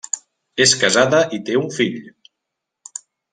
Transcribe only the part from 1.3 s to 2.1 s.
i té un fill.